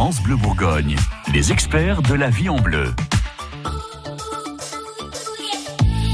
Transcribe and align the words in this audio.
France 0.00 0.22
Bleu 0.22 0.36
Bourgogne, 0.36 0.96
les 1.30 1.52
experts 1.52 2.00
de 2.00 2.14
la 2.14 2.30
vie 2.30 2.48
en 2.48 2.58
bleu. 2.58 2.94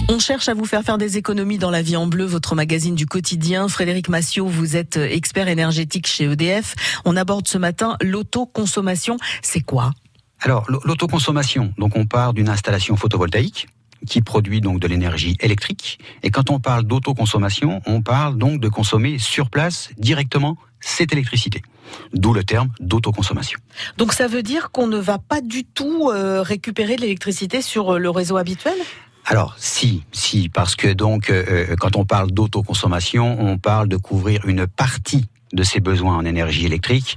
On 0.09 0.19
cherche 0.19 0.49
à 0.49 0.55
vous 0.55 0.65
faire 0.65 0.83
faire 0.83 0.99
des 0.99 1.19
économies 1.19 1.59
dans 1.59 1.71
la 1.71 1.83
vie 1.83 1.97
en 1.97 2.09
bleu, 2.09 2.25
votre 2.25 2.57
magazine 2.57 2.97
du 2.97 3.07
quotidien. 3.07 3.69
Frédéric 3.69 4.09
Massiot, 4.09 4.49
vous 4.49 4.75
êtes 4.75 4.97
expert 4.97 5.47
énergétique 5.47 6.09
chez 6.09 6.25
EDF. 6.25 6.75
On 7.05 7.17
aborde 7.17 7.47
ce 7.47 7.59
matin 7.59 7.97
l'autoconsommation. 8.03 9.19
C'est 9.41 9.61
quoi? 9.61 9.93
Alors, 10.41 10.67
l'autoconsommation, 10.69 11.73
donc 11.79 11.95
on 11.95 12.07
part 12.07 12.35
d'une 12.35 12.49
installation 12.49 12.97
photovoltaïque 12.97 13.69
qui 14.07 14.21
produit 14.23 14.61
donc 14.61 14.81
de 14.81 14.87
l'énergie 14.87 15.37
électrique. 15.41 15.99
Et 16.23 16.31
quand 16.31 16.51
on 16.51 16.59
parle 16.59 16.85
d'autoconsommation, 16.85 17.81
on 17.87 18.03
parle 18.03 18.37
donc 18.37 18.61
de 18.61 18.69
consommer 18.69 19.19
sur 19.19 19.51
place 19.51 19.91
directement 19.99 20.57
cette 20.81 21.13
électricité. 21.13 21.63
D'où 22.13 22.33
le 22.33 22.45
terme 22.45 22.71
d'autoconsommation. 22.81 23.59
Donc 23.97 24.13
ça 24.13 24.27
veut 24.27 24.43
dire 24.43 24.71
qu'on 24.71 24.87
ne 24.87 24.99
va 24.99 25.19
pas 25.19 25.41
du 25.41 25.65
tout 25.65 26.11
euh, 26.11 26.43
récupérer 26.43 26.97
l'électricité 26.97 27.63
sur 27.63 27.95
euh, 27.95 27.99
le 27.99 28.11
réseau 28.11 28.37
habituel? 28.37 28.75
Alors 29.25 29.55
si, 29.59 30.05
si, 30.13 30.49
parce 30.49 30.77
que 30.77 30.93
donc 30.93 31.31
euh, 31.31 31.75
quand 31.79 31.97
on 31.97 32.05
parle 32.05 32.31
d'autoconsommation, 32.31 33.41
on 33.41 33.59
parle 33.59 33.89
de 33.89 33.97
couvrir 33.97 34.47
une 34.47 34.67
partie 34.67 35.27
de 35.53 35.63
ses 35.63 35.81
besoins 35.81 36.17
en 36.17 36.25
énergie 36.25 36.67
électrique. 36.67 37.17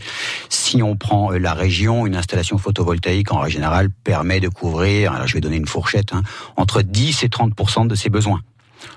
Si 0.49 0.81
on 0.83 0.95
prend 0.95 1.31
la 1.31 1.53
région, 1.53 2.05
une 2.05 2.15
installation 2.15 2.57
photovoltaïque 2.57 3.31
en 3.31 3.39
règle 3.39 3.53
générale 3.53 3.89
permet 4.03 4.39
de 4.39 4.49
couvrir, 4.49 5.13
alors 5.13 5.27
je 5.27 5.33
vais 5.33 5.41
donner 5.41 5.57
une 5.57 5.67
fourchette, 5.67 6.13
hein, 6.13 6.23
entre 6.55 6.81
10 6.81 7.23
et 7.23 7.29
30 7.29 7.87
de 7.87 7.95
ses 7.95 8.09
besoins. 8.09 8.41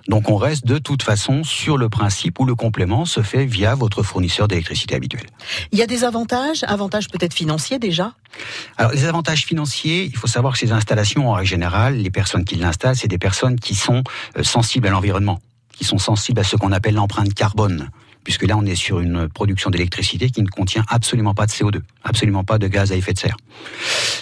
Donc 0.09 0.31
on 0.31 0.37
reste 0.37 0.67
de 0.67 0.79
toute 0.79 1.03
façon 1.03 1.45
sur 1.45 1.77
le 1.77 1.89
principe 1.89 2.39
où 2.41 2.45
le 2.45 2.55
complément 2.55 3.05
se 3.05 3.23
fait 3.23 3.45
via 3.45 3.75
votre 3.75 4.03
fournisseur 4.03 4.49
d'électricité 4.49 4.95
habituel. 4.95 5.27
Il 5.73 5.79
y 5.79 5.83
a 5.83 5.87
des 5.87 6.05
avantages, 6.05 6.65
avantages 6.65 7.09
peut-être 7.09 7.35
financiers 7.35 7.79
déjà? 7.79 8.15
Alors 8.77 8.93
les 8.93 9.05
avantages 9.05 9.45
financiers, 9.45 10.05
il 10.05 10.17
faut 10.17 10.27
savoir 10.27 10.55
que 10.55 10.59
ces 10.59 10.73
installations, 10.73 11.31
en 11.31 11.35
règle 11.35 11.49
générale, 11.49 11.97
les 11.97 12.11
personnes 12.11 12.45
qui 12.45 12.57
l'installent, 12.57 12.97
c'est 12.97 13.09
des 13.09 13.19
personnes 13.19 13.59
qui 13.59 13.75
sont 13.75 14.03
euh, 14.37 14.43
sensibles 14.43 14.87
à 14.87 14.91
l'environnement, 14.91 15.41
qui 15.73 15.85
sont 15.85 15.99
sensibles 15.99 16.41
à 16.41 16.45
ce 16.45 16.57
qu'on 16.57 16.73
appelle 16.73 16.95
l'empreinte 16.95 17.35
carbone 17.35 17.91
puisque 18.25 18.47
là 18.47 18.57
on 18.57 18.65
est 18.65 18.75
sur 18.75 19.01
une 19.01 19.29
production 19.29 19.71
d'électricité 19.71 20.31
qui 20.31 20.43
ne 20.43 20.49
contient 20.49 20.85
absolument 20.89 21.35
pas 21.35 21.47
de 21.47 21.53
CO2, 21.53 21.81
absolument 22.05 22.45
pas 22.45 22.59
de 22.59 22.69
gaz 22.69 22.93
à 22.93 22.97
effet 22.97 23.13
de 23.13 23.19
serre. 23.19 23.37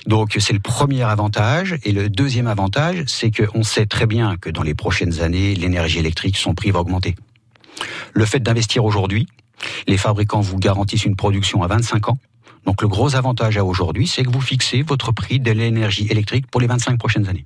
Donc 0.06 0.36
c'est 0.38 0.52
le 0.52 0.60
premier 0.60 1.02
avantage. 1.02 1.76
Et 1.84 1.92
le 1.92 2.08
deuxième 2.08 2.46
avantage, 2.46 3.04
c'est 3.06 3.30
qu'on 3.30 3.62
sait 3.62 3.86
très 3.86 4.06
bien 4.06 4.36
que 4.36 4.50
dans 4.50 4.62
les 4.62 4.74
prochaines 4.74 5.20
années, 5.22 5.54
l'énergie 5.54 5.98
électrique, 5.98 6.36
son 6.36 6.54
prix 6.54 6.70
va 6.70 6.80
augmenter. 6.80 7.14
Le 8.12 8.24
fait 8.24 8.40
d'investir 8.40 8.84
aujourd'hui, 8.84 9.26
les 9.86 9.96
fabricants 9.96 10.40
vous 10.40 10.58
garantissent 10.58 11.04
une 11.04 11.16
production 11.16 11.62
à 11.62 11.66
25 11.66 12.08
ans. 12.08 12.18
Donc 12.66 12.82
le 12.82 12.88
gros 12.88 13.16
avantage 13.16 13.56
à 13.56 13.64
aujourd'hui, 13.64 14.06
c'est 14.06 14.22
que 14.22 14.30
vous 14.30 14.40
fixez 14.40 14.82
votre 14.82 15.12
prix 15.12 15.40
de 15.40 15.50
l'énergie 15.50 16.06
électrique 16.10 16.46
pour 16.50 16.60
les 16.60 16.66
25 16.66 16.98
prochaines 16.98 17.28
années. 17.28 17.44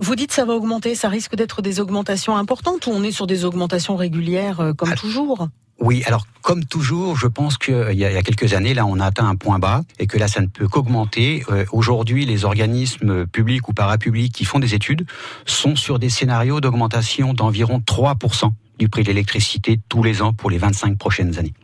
Vous 0.00 0.14
dites 0.14 0.32
ça 0.32 0.44
va 0.44 0.54
augmenter, 0.54 0.94
ça 0.94 1.08
risque 1.08 1.34
d'être 1.34 1.62
des 1.62 1.80
augmentations 1.80 2.36
importantes 2.36 2.86
ou 2.86 2.90
on 2.90 3.02
est 3.02 3.10
sur 3.10 3.26
des 3.26 3.44
augmentations 3.44 3.96
régulières 3.96 4.60
euh, 4.60 4.72
comme 4.72 4.90
ah, 4.92 4.96
toujours? 4.96 5.48
Oui, 5.80 6.02
alors 6.06 6.26
comme 6.42 6.64
toujours, 6.64 7.16
je 7.16 7.26
pense 7.26 7.58
qu'il 7.58 7.94
y, 7.94 8.04
a 8.04 8.22
quelques 8.22 8.54
années, 8.54 8.74
là, 8.74 8.86
on 8.86 9.00
a 9.00 9.06
atteint 9.06 9.26
un 9.26 9.34
point 9.34 9.58
bas 9.58 9.82
et 9.98 10.06
que 10.06 10.18
là, 10.18 10.28
ça 10.28 10.40
ne 10.40 10.46
peut 10.46 10.68
qu'augmenter. 10.68 11.44
Euh, 11.48 11.64
aujourd'hui, 11.72 12.26
les 12.26 12.44
organismes 12.44 13.26
publics 13.26 13.68
ou 13.68 13.72
parapublics 13.72 14.32
qui 14.32 14.44
font 14.44 14.58
des 14.58 14.74
études 14.74 15.06
sont 15.46 15.74
sur 15.74 15.98
des 15.98 16.10
scénarios 16.10 16.60
d'augmentation 16.60 17.34
d'environ 17.34 17.82
3% 17.84 18.52
du 18.78 18.88
prix 18.88 19.02
de 19.02 19.08
l'électricité 19.08 19.80
tous 19.88 20.02
les 20.02 20.22
ans 20.22 20.32
pour 20.32 20.50
les 20.50 20.58
25 20.58 20.98
prochaines 20.98 21.38
années. 21.38 21.54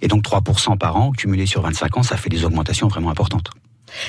Et 0.00 0.08
donc 0.08 0.22
3% 0.22 0.78
par 0.78 0.96
an, 0.96 1.12
cumulé 1.12 1.46
sur 1.46 1.62
25 1.62 1.96
ans, 1.98 2.02
ça 2.02 2.16
fait 2.16 2.30
des 2.30 2.44
augmentations 2.44 2.88
vraiment 2.88 3.10
importantes. 3.10 3.50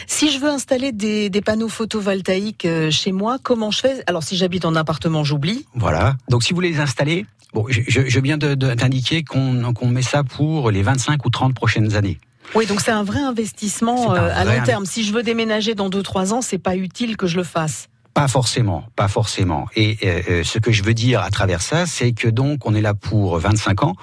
Si 0.07 0.31
je 0.31 0.39
veux 0.39 0.49
installer 0.49 0.91
des, 0.91 1.29
panneaux 1.41 1.69
photovoltaïques 1.69 2.65
euh, 2.65 2.89
chez 2.89 3.11
moi, 3.11 3.37
comment 3.41 3.71
je 3.71 3.79
fais? 3.79 4.03
Alors 4.07 4.23
si 4.23 4.35
j'habite 4.35 4.65
en 4.65 4.75
appartement, 4.75 5.23
j'oublie. 5.23 5.65
Voilà. 5.75 6.15
Donc 6.29 6.43
si 6.43 6.51
vous 6.51 6.55
voulez 6.55 6.71
les 6.71 6.79
installer, 6.79 7.25
bon, 7.53 7.65
je, 7.69 7.81
je 7.87 8.19
viens 8.19 8.37
d'indiquer 8.37 9.23
qu'on 9.23 9.87
met 9.87 10.01
ça 10.01 10.23
pour 10.23 10.71
les 10.71 10.81
25 10.81 11.25
ou 11.25 11.29
30 11.29 11.53
prochaines 11.53 11.95
années. 11.95 12.17
Oui, 12.53 12.65
donc 12.65 12.81
c'est 12.81 12.91
un 12.91 13.03
vrai 13.03 13.19
investissement 13.19 14.13
euh, 14.13 14.29
à 14.33 14.45
long 14.45 14.63
terme. 14.63 14.85
Si 14.85 15.03
je 15.03 15.13
veux 15.13 15.23
déménager 15.23 15.73
dans 15.73 15.89
2-3 15.89 16.33
ans, 16.33 16.41
c'est 16.41 16.57
pas 16.57 16.75
utile 16.75 17.17
que 17.17 17.27
je 17.27 17.37
le 17.37 17.43
fasse. 17.43 17.89
Pas 18.15 18.29
forcément, 18.29 18.85
pas 18.95 19.09
forcément. 19.09 19.67
Et 19.75 19.97
euh, 20.05 20.21
euh, 20.29 20.43
ce 20.45 20.57
que 20.57 20.71
je 20.71 20.83
veux 20.83 20.93
dire 20.93 21.21
à 21.21 21.29
travers 21.29 21.61
ça, 21.61 21.85
c'est 21.85 22.13
que 22.13 22.29
donc 22.29 22.65
on 22.65 22.73
est 22.73 22.81
là 22.81 22.93
pour 22.93 23.37
25 23.37 23.83
ans. 23.83 23.95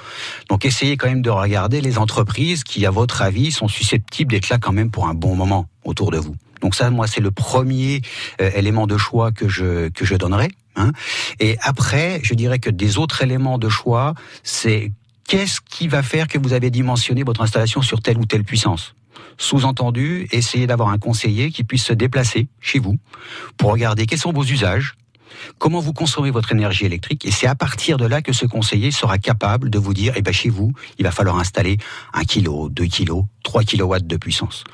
Donc 0.51 0.67
essayez 0.67 0.99
quand 0.99 1.09
même 1.09 1.23
de 1.23 1.31
regarder 1.31 1.81
les 1.81 1.97
entreprises 1.97 2.63
qui, 2.63 2.85
à 2.85 2.91
votre 2.91 3.23
avis, 3.23 3.51
sont 3.53 3.69
susceptibles 3.69 4.33
d'être 4.33 4.51
là 4.51 4.59
quand 4.59 4.73
même 4.73 4.91
pour 4.91 5.09
un 5.09 5.15
bon 5.15 5.35
moment 5.35 5.67
autour 5.85 6.11
de 6.11 6.19
vous. 6.19 6.37
Donc 6.61 6.75
ça, 6.75 6.91
moi, 6.91 7.07
c'est 7.07 7.23
le 7.23 7.31
premier 7.31 8.03
euh, 8.43 8.51
élément 8.55 8.87
de 8.87 8.99
choix 8.99 9.33
que 9.33 9.49
je 9.49 9.89
que 9.89 10.05
je 10.05 10.15
donnerai. 10.15 10.51
Hein. 10.77 10.93
Et 11.41 11.57
après, 11.63 12.21
je 12.23 12.35
dirais 12.35 12.59
que 12.59 12.69
des 12.69 12.99
autres 12.99 13.23
éléments 13.23 13.57
de 13.57 13.71
choix, 13.71 14.13
c'est 14.43 14.93
qu'est-ce 15.27 15.63
qui 15.63 15.89
va 15.89 16.03
faire 16.03 16.29
que 16.29 16.37
vous 16.37 16.53
avez 16.53 16.69
dimensionné 16.69 17.23
votre 17.23 17.41
installation 17.41 17.81
sur 17.81 18.03
telle 18.03 18.19
ou 18.19 18.27
telle 18.27 18.45
puissance? 18.45 18.95
Sous-entendu, 19.39 20.29
essayez 20.33 20.67
d'avoir 20.67 20.91
un 20.91 20.99
conseiller 20.99 21.51
qui 21.51 21.65
puisse 21.65 21.85
se 21.85 21.93
déplacer 21.93 22.49
chez 22.61 22.79
vous 22.79 22.99
pour 23.57 23.71
regarder 23.73 24.07
quels 24.07 24.19
sont 24.19 24.33
vos 24.33 24.45
usages, 24.45 24.95
comment 25.59 25.81
vous 25.81 25.93
consommez 25.93 26.31
votre 26.31 26.53
énergie 26.53 26.85
électrique, 26.85 27.25
et 27.25 27.31
c'est 27.31 27.47
à 27.47 27.55
partir 27.55 27.97
de 27.97 28.07
là 28.07 28.23
que 28.23 28.33
ce 28.33 28.47
conseiller 28.47 28.91
sera 28.91 29.19
capable 29.19 29.71
de 29.71 29.79
vous 29.79 29.95
dire, 29.95 30.13
eh 30.17 30.23
ben 30.23 30.33
chez 30.33 30.49
vous, 30.49 30.73
il 30.99 31.05
va 31.05 31.11
falloir 31.11 31.39
installer 31.39 31.79
un 32.13 32.25
kilo, 32.25 32.69
2 32.69 32.85
kilos, 32.85 33.25
3 33.43 33.65
kilowatts 33.65 34.07
de 34.07 34.17
puissance. 34.17 34.65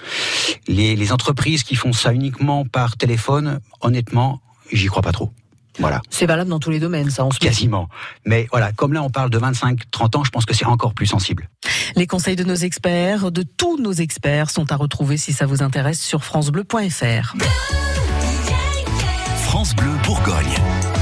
Les 0.66 1.12
entreprises 1.12 1.62
qui 1.62 1.75
font 1.75 1.93
ça 1.93 2.12
uniquement 2.12 2.65
par 2.65 2.97
téléphone, 2.97 3.60
honnêtement, 3.81 4.41
j'y 4.72 4.87
crois 4.87 5.03
pas 5.03 5.12
trop. 5.12 5.31
Voilà. 5.78 6.00
C'est 6.11 6.27
valable 6.27 6.50
dans 6.50 6.59
tous 6.59 6.71
les 6.71 6.81
domaines, 6.81 7.11
ça, 7.11 7.25
en 7.25 7.28
Quasiment. 7.28 7.89
Mais 8.25 8.49
voilà, 8.50 8.72
comme 8.72 8.93
là 8.93 9.03
on 9.03 9.11
parle 9.11 9.31
de 9.31 9.39
25-30 9.39 10.16
ans, 10.16 10.25
je 10.25 10.31
pense 10.31 10.44
que 10.44 10.55
c'est 10.55 10.65
encore 10.65 10.94
plus 10.94 11.06
sensible. 11.06 11.49
Les 11.97 12.06
conseils 12.06 12.37
de 12.37 12.44
nos 12.44 12.55
experts, 12.55 13.31
de 13.31 13.43
tous 13.43 13.78
nos 13.78 13.93
experts, 13.93 14.50
sont 14.50 14.71
à 14.72 14.77
retrouver 14.77 15.17
si 15.17 15.33
ça 15.33 15.47
vous 15.47 15.62
intéresse 15.62 16.00
sur 16.00 16.25
FranceBleu.fr. 16.25 17.34
France 19.44 19.75
Bleu 19.75 19.93
Bourgogne. 20.05 20.98